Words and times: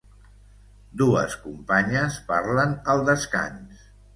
Dues 1.01 1.35
companyes 1.43 2.17
parlen 2.33 2.77
al 2.95 3.05
descans. 3.11 3.89